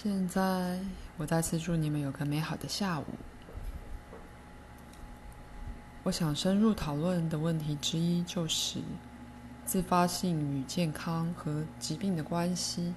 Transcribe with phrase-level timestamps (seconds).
[0.00, 0.78] 现在，
[1.16, 3.04] 我再次祝你们有个美好的下午。
[6.04, 8.78] 我想深入讨论的问题之一就是
[9.64, 12.94] 自发性与健康和疾病的关系。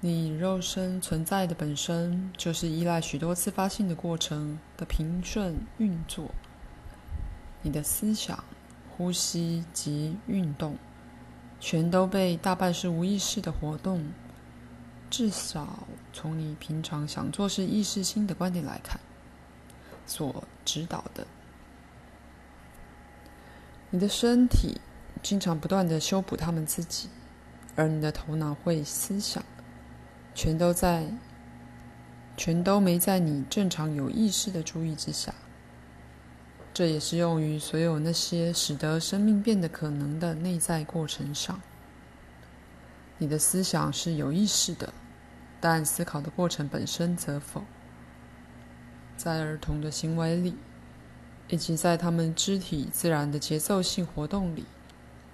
[0.00, 6.30] 你肉身存在的本身就是依赖许多自发性的过程的平顺运作。
[7.62, 8.44] 你的思想、
[8.90, 10.76] 呼吸及运动，
[11.58, 14.04] 全都被大半是无意识的活动。
[15.10, 19.00] 至少从你平常想做事意识心的观点来看，
[20.06, 21.26] 所指导的，
[23.90, 24.80] 你的身体
[25.22, 27.08] 经常不断地修补他们自己，
[27.74, 29.42] 而你的头脑会思想，
[30.34, 31.06] 全都在，
[32.36, 35.34] 全都没在你正常有意识的注意之下。
[36.74, 41.60] 这也适用于所有那些使得生命变得可能的内在过程上。
[43.16, 44.92] 你的思想是有意识的，
[45.60, 47.64] 但思考的过程本身则否。
[49.16, 50.54] 在儿童的行为里，
[51.48, 54.64] 以及在他们肢体自然的节奏性活动里，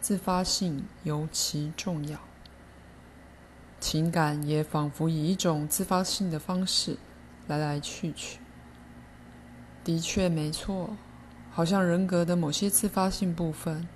[0.00, 2.18] 自发性尤其重要。
[3.80, 6.96] 情感也仿佛以一种自发性的方式
[7.46, 8.38] 来来去去。
[9.84, 10.96] 的确没错，
[11.50, 13.86] 好像人格的某些自发性部分。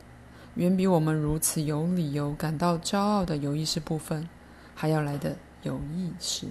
[0.56, 4.28] 远比我们如此有理由感到骄傲的有意识部分
[4.74, 6.48] 还要来得有意识。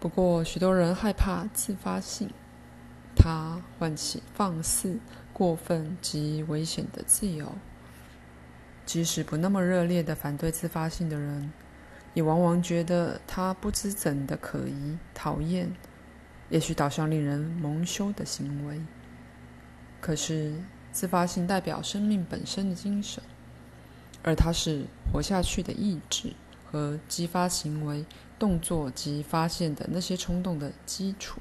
[0.00, 2.30] 不过，许多人害怕自发性，
[3.16, 5.00] 它唤起放肆、
[5.32, 7.52] 过分及危险的自由。
[8.86, 11.52] 即使不那么热烈的反对自发性的人，
[12.14, 15.74] 也往往觉得它不知怎的可疑、讨厌。
[16.48, 18.80] 也许导向令人蒙羞的行为，
[20.00, 20.54] 可是
[20.92, 23.22] 自发性代表生命本身的精神，
[24.22, 26.34] 而它是活下去的意志
[26.70, 28.04] 和激发行为、
[28.38, 31.40] 动作及发现的那些冲动的基础。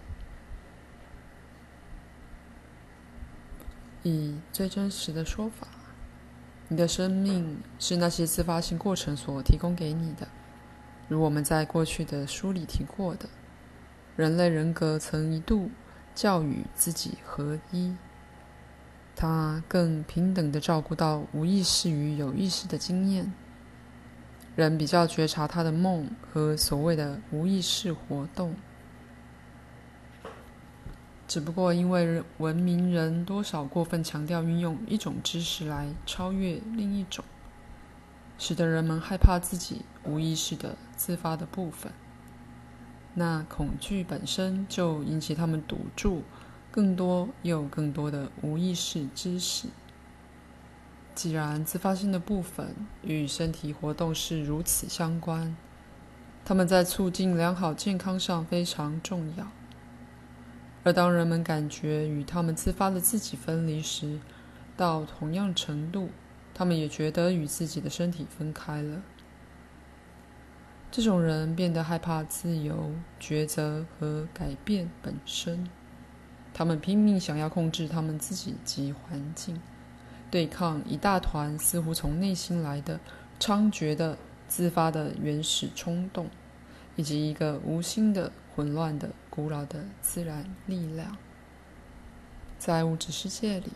[4.03, 5.67] 以最真实的说法，
[6.69, 10.27] 你的生命是那些自发性过程所提供给你的，
[11.09, 13.27] 如我们在过去的书里提过的。
[14.15, 15.69] 人类人格曾一度
[16.15, 17.95] 教育自己合一，
[19.19, 23.33] 他更平等地照顾到无意识与有意识的经验。
[24.55, 28.55] 人比较觉察他的梦和所谓的无意识活动，
[31.27, 37.25] 只不过因为文明人多少过分强调运用一种知识来超越另一种，
[38.37, 41.91] 使得人们害怕自己无意识的自发的部分。
[43.15, 46.21] 那恐惧本身就引起他们赌注
[46.77, 49.67] 更多又更多的无意识知识。
[51.15, 55.57] 既然自发性的部分与身体活动是如此相关，
[56.45, 59.47] 他们在促进良好健康上非常重要。
[60.83, 64.19] 而当人们感觉与他们自发的自己分离时，
[64.75, 66.11] 到同样程度，
[66.53, 69.01] 他们也觉得与自己的身体分开了。
[70.91, 75.67] 这种人变得害怕自由、抉择和改变本身。
[76.57, 79.61] 他们拼命想要控制他们自己及环境，
[80.31, 82.99] 对抗一大团似乎从内心来的
[83.39, 86.27] 猖獗的、自发的原始冲动，
[86.95, 91.15] 以及一个无心的、混乱的、古老的自然力量。
[92.57, 93.73] 在物质世界里，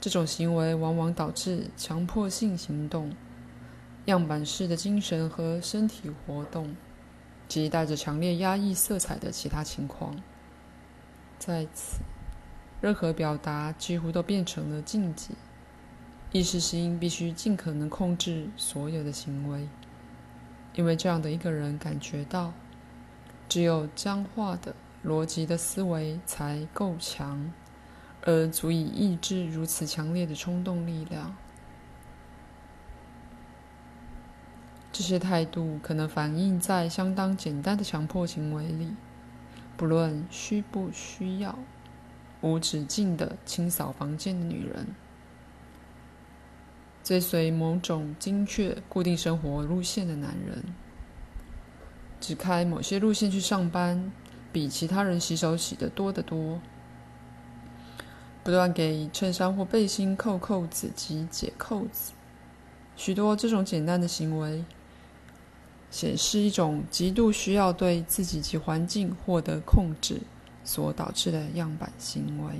[0.00, 3.12] 这种行为往往导致强迫性行动。
[4.04, 6.76] 样板式的精神和身体活动，
[7.48, 10.14] 及带着强烈压抑色彩的其他情况，
[11.38, 12.00] 在此，
[12.80, 15.34] 任何表达几乎都变成了禁忌。
[16.30, 19.66] 意识心必须尽可能控制所有的行为，
[20.74, 22.52] 因为这样的一个人感觉到，
[23.48, 27.50] 只有僵化的逻辑的思维才够强，
[28.26, 31.34] 而足以抑制如此强烈的冲动力量。
[34.92, 38.94] 这些态度可能反映在相当简单的强迫行为里，
[39.78, 41.56] 不论需不需要，
[42.40, 44.88] 无止境的清扫房间的女人，
[47.04, 50.64] 追随某种精确固定生活路线的男人，
[52.20, 54.10] 只开某些路线去上班，
[54.52, 56.60] 比其他人洗手洗得多得多，
[58.42, 62.10] 不断给衬衫或背心扣扣子及解扣子，
[62.96, 64.64] 许多这种简单的行为。
[65.90, 70.20] 显示一种极度需要对自己及环境获得控制
[70.64, 72.54] 所导致的样板行为。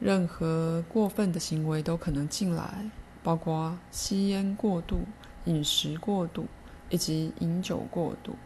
[0.00, 2.90] 任何过分的行为都可能进来，
[3.22, 5.00] 包括吸烟过度、
[5.46, 6.46] 饮食过度
[6.90, 8.36] 以及饮酒过度。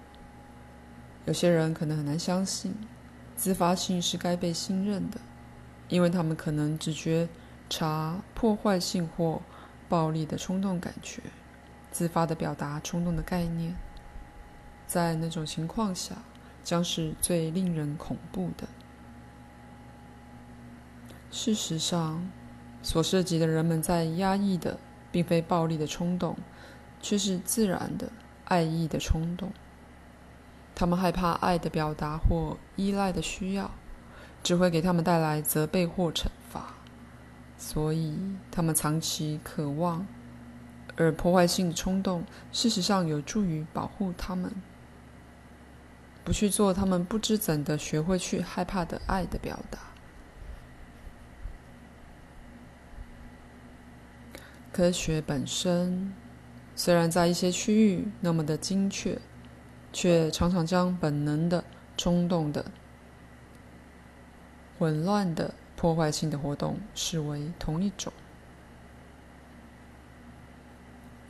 [1.24, 2.72] 有些人可能很难相信，
[3.34, 5.20] 自发性是该被信任的，
[5.88, 7.28] 因为他们可能只觉
[7.68, 9.42] 察破坏性或
[9.88, 11.22] 暴力的冲动感觉，
[11.90, 13.74] 自发地表达冲动的概念。
[14.86, 16.16] 在那种情况下，
[16.64, 18.66] 将是最令人恐怖的。
[21.30, 22.26] 事实上，
[22.82, 24.78] 所涉及的人们在压抑的，
[25.12, 26.36] 并非暴力的冲动，
[27.02, 28.10] 却是自然的
[28.46, 29.52] 爱意的冲动。
[30.74, 33.70] 他们害怕爱的表达或依赖的需要，
[34.42, 36.74] 只会给他们带来责备或惩罚，
[37.58, 38.16] 所以
[38.50, 40.06] 他们藏其渴望，
[40.96, 44.50] 而破坏性的冲动事实上有助于保护他们，
[46.24, 49.80] 不去做他们不知怎的学会去害怕的爱的表达。
[54.72, 56.14] 科学本身
[56.76, 59.18] 虽然在一些区域那么的精确，
[59.92, 61.64] 却常常将本能的、
[61.96, 62.70] 冲动的、
[64.78, 68.12] 混乱的、破坏性的活动视为同一种。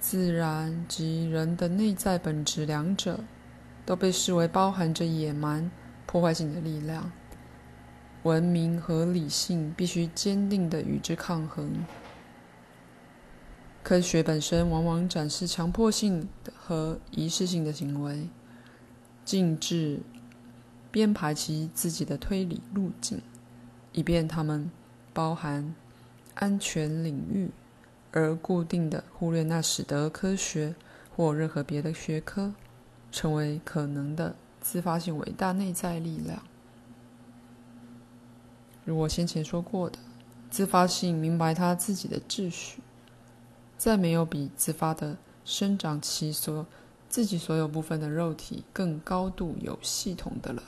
[0.00, 3.20] 自然及人的内在本质，两者
[3.84, 5.70] 都被视为包含着野蛮、
[6.06, 7.12] 破坏性的力量。
[8.22, 11.84] 文明和理性必须坚定的与之抗衡。
[13.82, 18.30] 科学本身往往展示强迫性和仪式性的行为，
[19.26, 20.00] 禁止
[20.90, 23.20] 编排其自己的推理路径，
[23.92, 24.70] 以便它们
[25.12, 25.74] 包含
[26.34, 27.50] 安全领域，
[28.12, 30.74] 而固定的忽略那使得科学
[31.14, 32.52] 或任何别的学科
[33.10, 36.42] 成为可能的自发性伟大内在力量。
[38.84, 39.98] 如我先前说过的，
[40.50, 42.80] 自发性明白他自己的秩序。
[43.76, 46.66] 再没有比自发的生长期所
[47.08, 50.62] 自己所有部分的肉体更高度有系统的了。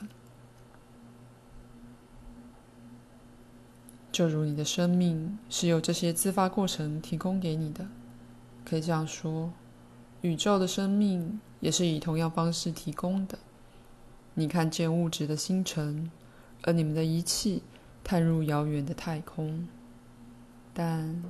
[4.21, 7.87] 就如你的生命是由这些自发过程提供给你的，
[8.63, 9.51] 可以这样说，
[10.21, 13.39] 宇宙的生命也是以同样方式提供的。
[14.35, 16.11] 你看见物质的星辰，
[16.61, 17.63] 而你们的仪器
[18.03, 19.67] 探入遥远的太空，
[20.71, 21.23] 但。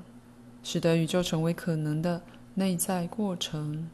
[0.62, 2.22] 使得宇宙成为可能的
[2.56, 3.90] 内在过程，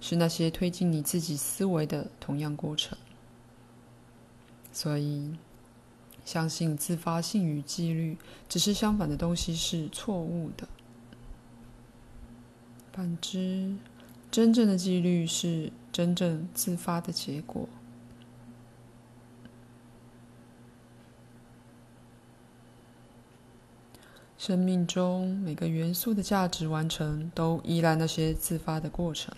[0.00, 2.98] 是那些推进你自己思维的同样过程。
[4.72, 5.32] 所以，
[6.24, 8.16] 相信自发性与纪律
[8.48, 10.68] 只是相反的东西是错误的。
[12.92, 13.74] 反之，
[14.30, 17.68] 真正的纪律是真正自发的结果。
[24.36, 29.32] 生命中每个元素的价值完成，都依赖那些自发的过程，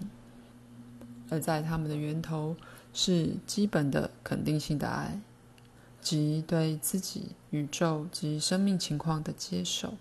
[1.28, 2.56] 而在它们的源头
[2.94, 5.20] 是基本的肯定性的爱，
[6.04, 9.94] 及对自己、宇宙及生命情况的接受。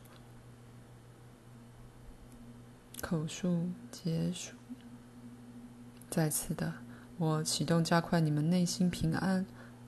[3.02, 4.54] 口述结束。
[6.12, 6.74] 再次的，
[7.18, 9.44] 我启动加快你们内心平安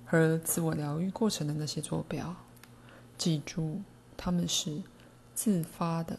[0.06, 2.36] 和自我疗愈过程的那些坐标，
[3.16, 3.82] 记住，
[4.18, 4.82] 他们是。
[5.36, 6.18] 自发的。